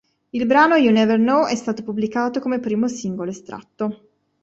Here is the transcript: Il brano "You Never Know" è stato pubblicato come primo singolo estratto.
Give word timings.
Il 0.31 0.47
brano 0.47 0.77
"You 0.77 0.91
Never 0.91 1.19
Know" 1.19 1.45
è 1.45 1.53
stato 1.53 1.83
pubblicato 1.83 2.39
come 2.39 2.59
primo 2.59 2.87
singolo 2.87 3.29
estratto. 3.29 4.07